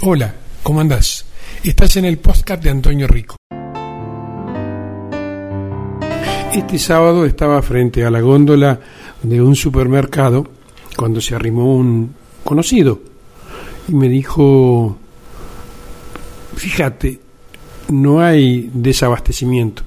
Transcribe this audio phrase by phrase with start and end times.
[0.00, 0.32] Hola,
[0.62, 1.24] ¿cómo andás?
[1.64, 3.34] Estás en el podcast de Antonio Rico.
[6.54, 8.78] Este sábado estaba frente a la góndola
[9.24, 10.46] de un supermercado
[10.96, 12.14] cuando se arrimó un
[12.44, 13.00] conocido
[13.88, 14.96] y me dijo,
[16.54, 17.18] fíjate,
[17.88, 19.82] no hay desabastecimiento.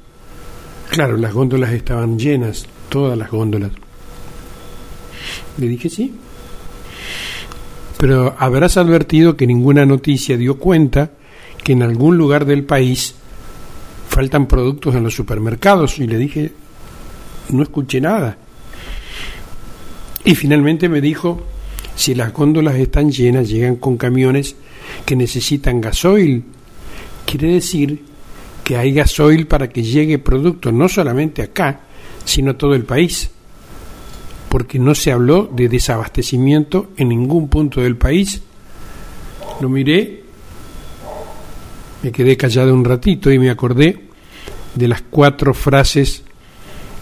[0.89, 3.71] Claro, las góndolas estaban llenas, todas las góndolas.
[5.55, 6.14] Le dije sí,
[8.02, 11.12] pero habrás advertido que ninguna noticia dio cuenta
[11.64, 13.14] que en algún lugar del país
[14.09, 16.52] faltan productos en los supermercados y le dije,
[17.50, 18.40] no escuché nada.
[20.23, 21.45] Y finalmente me dijo,
[21.95, 24.56] si las góndolas están llenas, llegan con camiones
[25.06, 26.44] que necesitan gasoil.
[27.28, 28.04] Quiere decir
[28.64, 31.81] que hay gasoil para que llegue producto no solamente acá,
[32.26, 33.30] sino a todo el país
[34.52, 38.42] porque no se habló de desabastecimiento en ningún punto del país.
[39.62, 40.23] Lo miré,
[42.04, 44.08] me quedé callado un ratito y me acordé
[44.75, 46.23] de las cuatro frases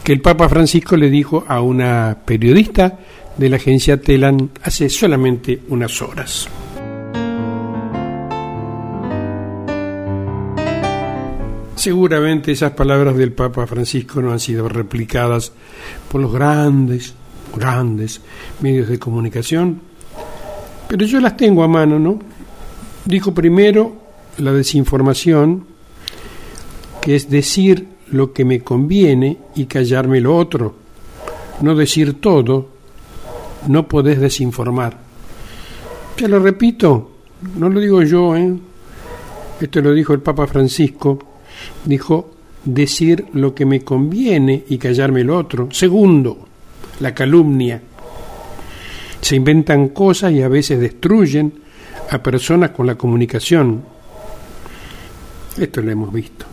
[0.04, 3.00] que el Papa Francisco le dijo a una periodista
[3.36, 6.48] de la agencia Telan hace solamente unas horas.
[11.74, 15.52] Seguramente esas palabras del Papa Francisco no han sido replicadas
[16.12, 17.16] por los grandes
[17.56, 18.22] grandes
[18.62, 19.82] medios de comunicación,
[20.88, 22.20] pero yo las tengo a mano, ¿no?
[23.06, 23.94] Dijo primero
[24.38, 25.66] la desinformación,
[27.02, 30.76] que es decir lo que me conviene y callarme lo otro,
[31.62, 32.70] no decir todo,
[33.68, 34.98] no podés desinformar.
[36.18, 37.12] Ya lo repito,
[37.58, 38.54] no lo digo yo, ¿eh?
[39.62, 41.20] Esto lo dijo el Papa Francisco,
[41.86, 42.32] dijo
[42.64, 45.70] decir lo que me conviene y callarme lo otro.
[45.72, 46.49] Segundo,
[47.00, 47.82] la calumnia.
[49.22, 51.54] Se inventan cosas y a veces destruyen
[52.10, 53.84] a personas con la comunicación.
[55.58, 56.46] Esto lo hemos visto.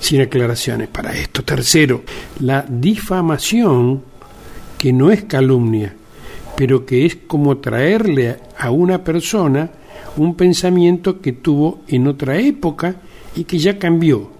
[0.00, 1.44] Sin aclaraciones para esto.
[1.44, 2.02] Tercero,
[2.40, 4.02] la difamación,
[4.78, 5.94] que no es calumnia,
[6.56, 9.70] pero que es como traerle a una persona
[10.16, 12.96] un pensamiento que tuvo en otra época
[13.36, 14.30] y que ya cambió.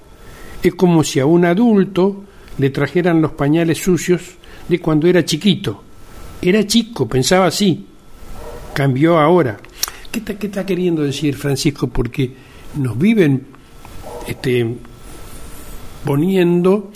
[0.62, 2.24] Es como si a un adulto
[2.58, 4.22] le trajeran los pañales sucios
[4.68, 5.82] de cuando era chiquito.
[6.40, 7.86] Era chico, pensaba así.
[8.74, 9.58] Cambió ahora.
[10.10, 11.86] ¿Qué está, qué está queriendo decir Francisco?
[11.88, 12.32] Porque
[12.76, 13.46] nos viven
[14.26, 14.66] este,
[16.04, 16.90] poniendo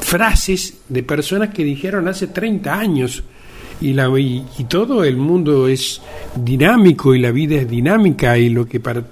[0.00, 3.22] frases de personas que dijeron hace 30 años
[3.80, 6.00] y, la, y, y, todo el mundo es
[6.36, 9.02] dinámico y la vida es dinámica y lo que para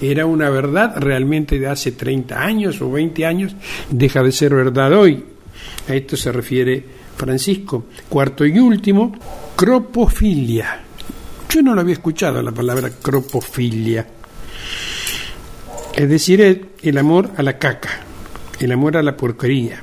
[0.00, 3.54] era una verdad realmente de hace 30 años o 20 años,
[3.90, 5.24] deja de ser verdad hoy.
[5.88, 6.84] A esto se refiere
[7.16, 7.86] Francisco.
[8.08, 9.12] Cuarto y último,
[9.56, 10.80] cropofilia.
[11.48, 14.06] Yo no lo había escuchado la palabra cropofilia.
[15.94, 18.00] Es decir, el amor a la caca,
[18.58, 19.82] el amor a la porquería.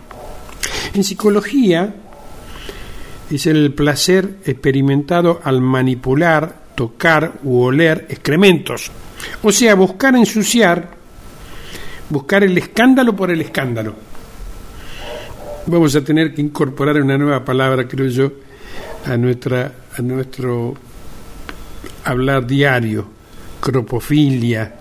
[0.94, 1.94] En psicología
[3.30, 8.92] es el placer experimentado al manipular, tocar u oler excrementos.
[9.44, 10.90] O sea, buscar ensuciar,
[12.10, 13.96] buscar el escándalo por el escándalo.
[15.66, 18.32] Vamos a tener que incorporar una nueva palabra, creo yo,
[19.06, 20.74] a, nuestra, a nuestro
[22.04, 23.08] hablar diario.
[23.60, 24.76] Cropofilia.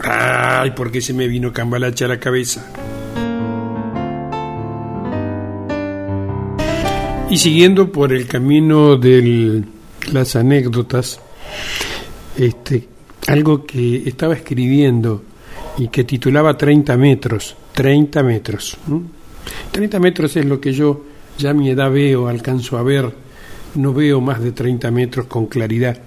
[0.00, 2.64] Ay, ¿por qué se me vino cambalacha a la cabeza?
[7.30, 9.62] Y siguiendo por el camino de
[10.12, 11.20] las anécdotas,
[12.36, 12.88] este,
[13.28, 15.22] algo que estaba escribiendo
[15.76, 18.76] y que titulaba 30 metros, 30 metros.
[19.70, 21.04] 30 metros es lo que yo
[21.36, 23.12] ya a mi edad veo, alcanzo a ver,
[23.74, 26.00] no veo más de 30 metros con claridad.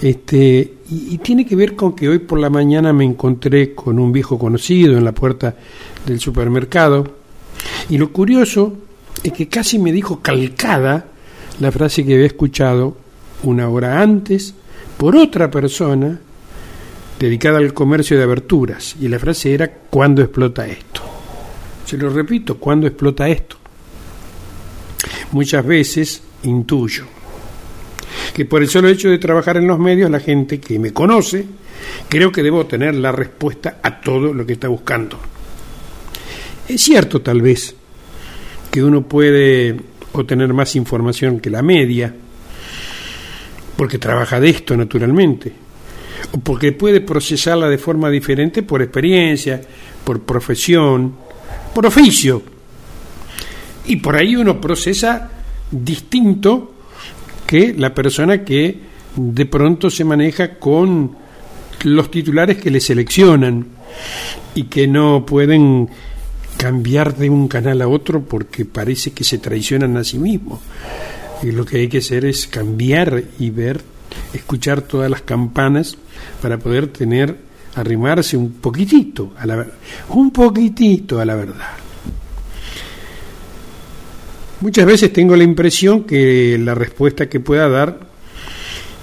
[0.00, 3.98] Este, y, y, tiene que ver con que hoy por la mañana me encontré con
[3.98, 5.56] un viejo conocido en la puerta
[6.04, 7.16] del supermercado
[7.88, 8.76] y lo curioso
[9.22, 11.06] es que casi me dijo calcada
[11.60, 12.98] la frase que había escuchado
[13.42, 14.54] una hora antes
[14.96, 16.18] por otra persona
[17.18, 21.02] dedicada al comercio de aberturas y la frase era ¿cuándo explota esto?
[21.84, 23.56] Se lo repito, ¿cuándo explota esto?
[25.32, 27.04] Muchas veces intuyo
[28.34, 31.46] que por el solo hecho de trabajar en los medios la gente que me conoce
[32.08, 35.18] creo que debo tener la respuesta a todo lo que está buscando.
[36.68, 37.74] Es cierto tal vez
[38.70, 39.76] que uno puede
[40.12, 42.14] obtener más información que la media,
[43.76, 45.52] porque trabaja de esto naturalmente,
[46.32, 49.60] o porque puede procesarla de forma diferente por experiencia,
[50.04, 51.14] por profesión,
[51.74, 52.42] por oficio.
[53.86, 55.30] Y por ahí uno procesa
[55.70, 56.74] distinto
[57.46, 58.80] que la persona que
[59.14, 61.16] de pronto se maneja con
[61.84, 63.66] los titulares que le seleccionan
[64.54, 65.88] y que no pueden
[66.56, 70.60] cambiar de un canal a otro porque parece que se traicionan a sí mismos.
[71.42, 73.80] Y lo que hay que hacer es cambiar y ver,
[74.32, 75.96] escuchar todas las campanas
[76.40, 77.36] para poder tener,
[77.74, 79.66] arrimarse un poquitito a la
[80.08, 81.72] un poquitito a la verdad.
[84.60, 88.00] Muchas veces tengo la impresión que la respuesta que pueda dar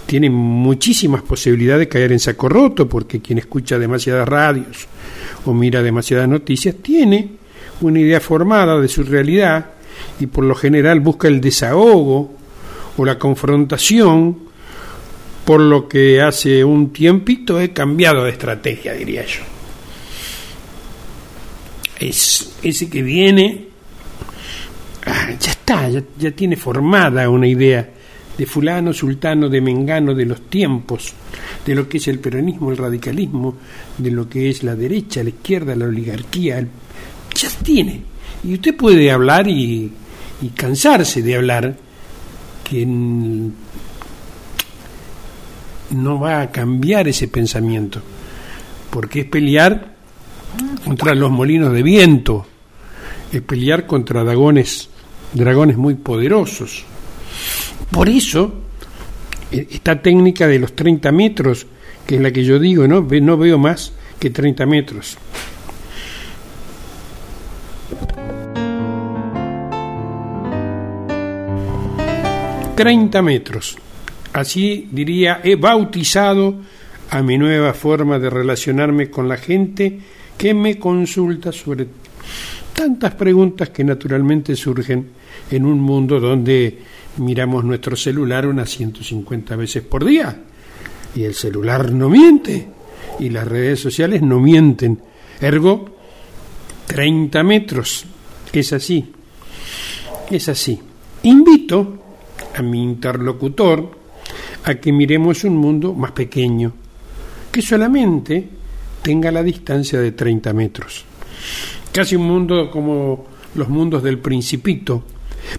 [0.08, 4.88] tiene muchísimas posibilidades de caer en saco roto, porque quien escucha demasiadas radios
[5.46, 7.30] o mira demasiadas noticias tiene
[7.82, 9.66] una idea formada de su realidad
[10.20, 12.34] y por lo general busca el desahogo
[12.98, 14.38] o la confrontación,
[15.46, 19.42] por lo que hace un tiempito he cambiado de estrategia, diría yo.
[22.00, 23.68] Es ese que viene,
[25.06, 27.90] ah, ya está, ya, ya tiene formada una idea
[28.38, 31.14] de fulano, sultano, de mengano, de los tiempos,
[31.66, 33.58] de lo que es el peronismo, el radicalismo,
[33.98, 36.68] de lo que es la derecha, la izquierda, la oligarquía, el
[37.36, 38.13] ya tiene.
[38.44, 39.92] Y usted puede hablar y,
[40.56, 41.76] cansarse de hablar
[42.66, 42.86] que
[45.92, 48.02] no va a cambiar ese pensamiento,
[48.90, 49.94] porque es pelear
[50.84, 52.46] contra los molinos de viento,
[53.32, 54.90] es pelear contra dragones,
[55.34, 56.84] dragones muy poderosos.
[57.90, 58.54] Por eso,
[59.52, 61.66] e, esta técnica de los 30 metros,
[62.06, 65.18] que es la que yo digo, no, no veo más que 30 metros.
[72.76, 73.78] 30 metros.
[74.34, 76.56] Así diría, he bautizado
[77.10, 80.00] a mi nueva forma de relacionarme con la gente
[80.38, 81.88] que me consulta sobre
[82.74, 85.10] tantas preguntas que naturalmente surgen
[85.52, 86.80] en un mundo donde
[87.18, 90.36] miramos nuestro celular unas 150 veces por día.
[91.16, 92.68] Y el celular no miente,
[93.20, 95.00] y las redes sociales no mienten.
[95.40, 95.98] Ergo,
[96.88, 98.06] 30 metros.
[98.52, 99.12] Es así.
[100.32, 100.80] Es así.
[101.24, 102.03] Invito
[102.56, 103.90] a mi interlocutor
[104.66, 106.74] a que miremos un mundo más pequeño,
[107.52, 108.48] que solamente
[109.02, 111.06] tenga la distancia de 30 metros.
[111.92, 115.04] Casi un mundo como los mundos del principito,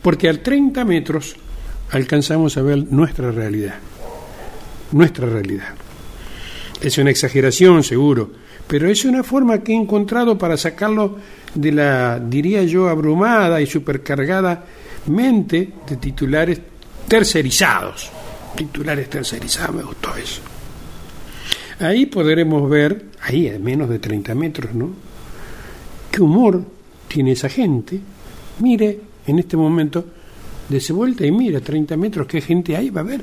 [0.02, 1.36] porque a 30 metros
[1.90, 3.76] alcanzamos a ver nuestra realidad,
[4.92, 5.74] nuestra realidad.
[6.80, 8.30] Es una exageración, seguro,
[8.66, 11.18] pero es una forma que he encontrado para sacarlo
[11.54, 14.64] de la, diría yo, abrumada y supercargada
[15.06, 16.60] mente de titulares
[17.08, 18.10] tercerizados,
[18.56, 20.40] titulares tercerizados, me gustó eso.
[21.80, 24.90] Ahí podremos ver, ahí a menos de 30 metros, ¿no?
[26.10, 26.64] ¿Qué humor
[27.08, 27.98] tiene esa gente?
[28.60, 30.04] Mire, en este momento,
[30.68, 33.20] dese vuelta y mira, 30 metros, qué gente hay, va a ver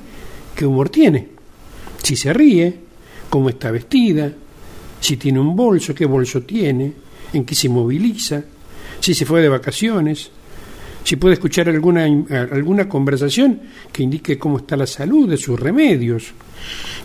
[0.56, 1.28] qué humor tiene.
[2.04, 2.76] Si se ríe,
[3.30, 4.32] cómo está vestida,
[5.00, 6.94] si tiene un bolso, qué bolso tiene,
[7.34, 8.44] en qué se moviliza,
[9.00, 10.30] si se fue de vacaciones,
[11.04, 13.62] si puede escuchar alguna, alguna conversación
[13.92, 16.32] que indique cómo está la salud de sus remedios.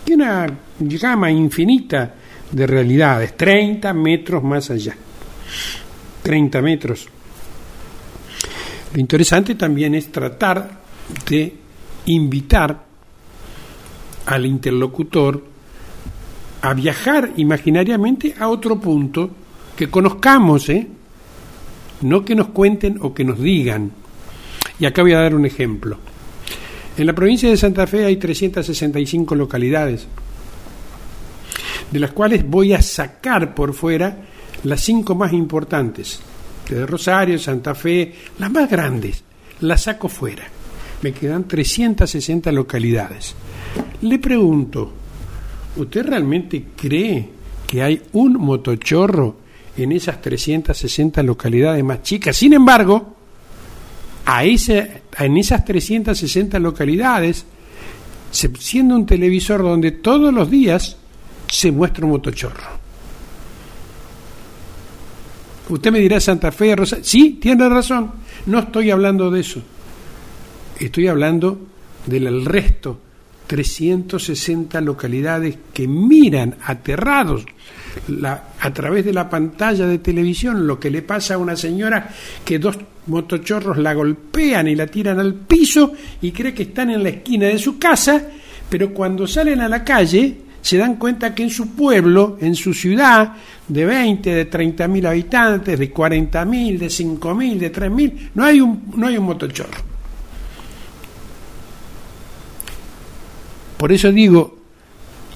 [0.05, 0.45] Y una
[0.79, 2.13] gama infinita
[2.51, 4.95] de realidades, 30 metros más allá.
[6.23, 7.07] 30 metros.
[8.93, 10.81] Lo interesante también es tratar
[11.29, 11.55] de
[12.05, 12.85] invitar
[14.25, 15.43] al interlocutor
[16.61, 19.29] a viajar imaginariamente a otro punto
[19.75, 20.87] que conozcamos, ¿eh?
[22.01, 23.91] No que nos cuenten o que nos digan.
[24.79, 25.97] Y acá voy a dar un ejemplo.
[26.97, 30.07] En la provincia de Santa Fe hay 365 localidades,
[31.91, 34.17] de las cuales voy a sacar por fuera
[34.63, 36.19] las cinco más importantes.
[36.69, 39.23] De Rosario, Santa Fe, las más grandes,
[39.61, 40.43] las saco fuera.
[41.01, 43.35] Me quedan 360 localidades.
[44.01, 44.91] Le pregunto,
[45.77, 47.29] ¿usted realmente cree
[47.67, 49.46] que hay un motochorro
[49.77, 52.35] en esas 360 localidades más chicas.
[52.35, 53.15] Sin embargo,
[54.25, 57.45] a ese, en esas 360 localidades,
[58.31, 60.97] siendo un televisor donde todos los días
[61.49, 62.77] se muestra un motochorro.
[65.69, 66.97] Usted me dirá Santa Fe, Rosa.
[67.01, 68.11] Sí, tiene razón.
[68.45, 69.61] No estoy hablando de eso.
[70.79, 71.59] Estoy hablando
[72.05, 72.99] del resto
[73.47, 77.45] 360 localidades que miran aterrados
[78.59, 82.09] a través de la pantalla de televisión lo que le pasa a una señora
[82.43, 82.77] que dos
[83.07, 87.47] motochorros la golpean y la tiran al piso y cree que están en la esquina
[87.47, 88.21] de su casa,
[88.69, 92.73] pero cuando salen a la calle se dan cuenta que en su pueblo, en su
[92.73, 93.33] ciudad,
[93.67, 98.29] de 20, de 30 mil habitantes, de 40 mil, de 5 mil, de 3 mil,
[98.33, 99.81] no hay un, no hay un motochorro.
[103.77, 104.57] Por eso digo,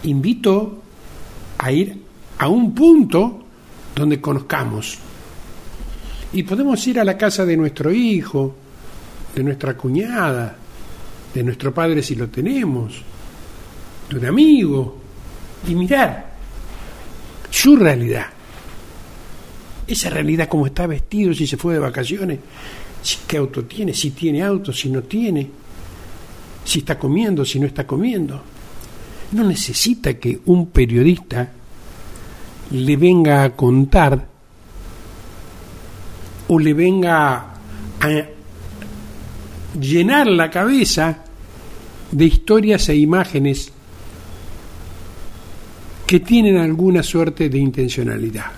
[0.04, 0.82] invito
[1.60, 1.96] a ir
[2.42, 3.40] a un punto
[3.94, 4.98] donde conozcamos.
[6.34, 8.56] Y podemos ir a la casa de nuestro hijo,
[9.36, 10.56] de nuestra cuñada,
[11.32, 13.00] de nuestro padre si lo tenemos,
[14.10, 14.98] de un amigo,
[15.68, 16.32] y mirar
[17.52, 18.26] su realidad.
[19.86, 22.40] Esa realidad, como está vestido, si se fue de vacaciones,
[23.04, 25.48] si, qué auto tiene, si tiene auto, si no tiene,
[26.66, 28.42] si está comiendo, si no está comiendo.
[29.34, 31.61] No necesita que un periodista
[32.72, 34.28] le venga a contar
[36.48, 37.36] o le venga
[38.00, 38.26] a
[39.80, 41.24] llenar la cabeza
[42.12, 43.72] de historias e imágenes
[46.06, 48.52] que tienen alguna suerte de intencionalidad.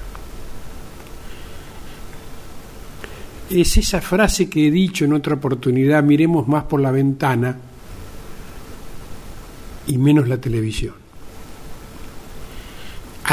[3.50, 7.56] Es esa frase que he dicho en otra oportunidad, miremos más por la ventana
[9.86, 11.03] y menos la televisión.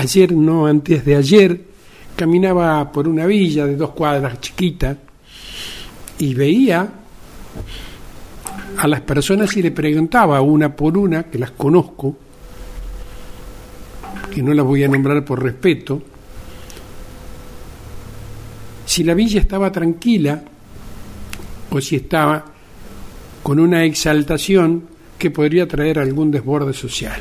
[0.00, 1.60] Ayer, no antes de ayer,
[2.16, 4.96] caminaba por una villa de dos cuadras chiquita
[6.18, 6.88] y veía
[8.78, 12.16] a las personas y le preguntaba una por una, que las conozco,
[14.34, 16.00] que no las voy a nombrar por respeto,
[18.86, 20.42] si la villa estaba tranquila
[21.68, 22.42] o si estaba
[23.42, 24.82] con una exaltación
[25.18, 27.20] que podría traer algún desborde social.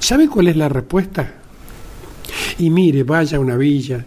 [0.00, 1.37] ¿Sabe cuál es la respuesta?
[2.58, 4.04] Y mire, vaya a una villa,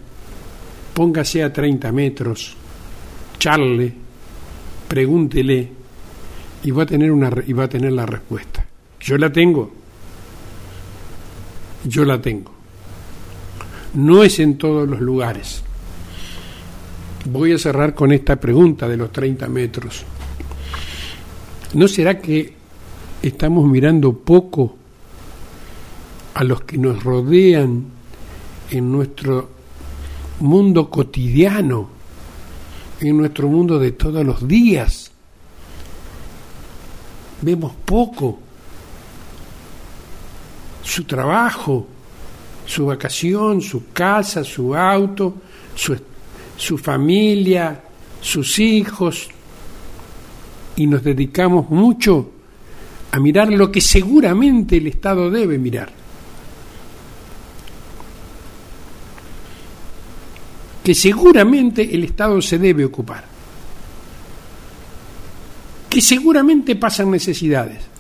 [0.94, 2.56] póngase a 30 metros,
[3.40, 3.94] charle,
[4.88, 5.70] pregúntele
[6.64, 8.66] y va a tener una y va a tener la respuesta.
[9.00, 9.72] Yo la tengo.
[11.86, 12.52] Yo la tengo.
[13.94, 15.64] No es en todos los lugares.
[17.26, 20.04] Voy a cerrar con esta pregunta de los 30 metros.
[21.74, 22.54] ¿No será que
[23.22, 24.76] estamos mirando poco
[26.34, 28.01] a los que nos rodean
[28.72, 29.50] en nuestro
[30.40, 31.90] mundo cotidiano,
[33.00, 35.12] en nuestro mundo de todos los días?
[37.42, 38.40] Vemos poco
[40.84, 41.88] su trabajo,
[42.66, 45.36] su vacación, su casa, su auto,
[45.76, 45.98] su,
[46.58, 47.84] su familia,
[48.22, 49.30] sus hijos,
[50.76, 52.32] y nos dedicamos mucho
[53.12, 56.01] a mirar lo que seguramente el Estado debe mirar.
[60.84, 63.24] Que seguramente el Estado se debe ocupar.
[65.90, 67.92] Que seguramente pasan necesidades.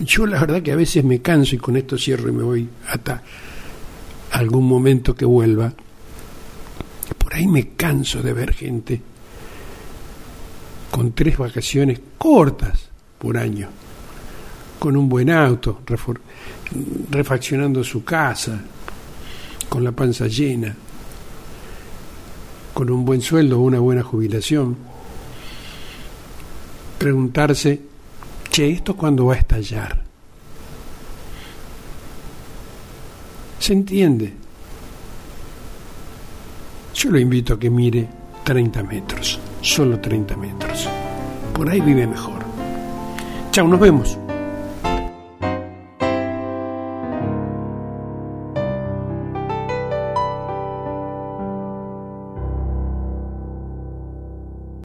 [0.00, 2.68] Yo la verdad que a veces me canso y con esto cierro y me voy
[2.88, 3.22] hasta
[4.32, 5.72] algún momento que vuelva.
[7.16, 9.00] Por ahí me canso de ver gente
[10.90, 13.68] con tres vacaciones cortas por año,
[14.78, 15.82] con un buen auto,
[17.10, 18.60] refaccionando su casa,
[19.68, 20.74] con la panza llena,
[22.74, 24.76] con un buen sueldo o una buena jubilación,
[26.98, 27.80] preguntarse,
[28.50, 30.04] che, ¿esto cuándo va a estallar?
[33.58, 34.32] ¿Se entiende?
[36.94, 38.08] Yo lo invito a que mire
[38.44, 40.88] 30 metros, solo 30 metros.
[41.52, 42.38] Por ahí vive mejor.
[43.50, 44.18] Chao, nos vemos.